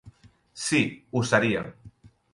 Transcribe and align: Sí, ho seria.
Sí, 0.61 0.81
ho 1.17 1.23
seria. 1.35 1.65